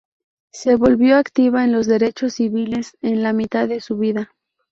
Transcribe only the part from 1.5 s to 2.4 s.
en los derechos